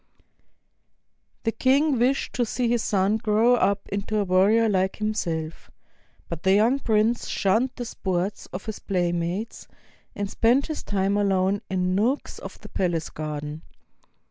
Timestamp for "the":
1.43-1.51, 6.41-6.55, 7.75-7.85, 12.61-12.69